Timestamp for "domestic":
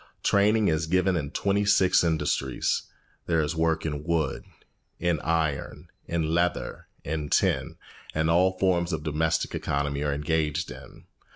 9.03-9.53